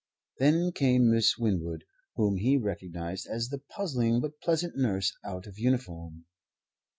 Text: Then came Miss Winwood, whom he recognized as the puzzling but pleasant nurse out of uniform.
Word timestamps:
Then 0.39 0.71
came 0.71 1.11
Miss 1.11 1.37
Winwood, 1.37 1.83
whom 2.15 2.37
he 2.37 2.57
recognized 2.57 3.27
as 3.27 3.49
the 3.49 3.59
puzzling 3.59 4.19
but 4.19 4.39
pleasant 4.41 4.75
nurse 4.75 5.15
out 5.23 5.45
of 5.45 5.59
uniform. 5.59 6.25